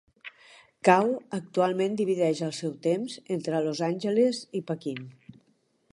[0.87, 5.09] Kao actualment divideix el seu temps entre los Angeles i Pequín.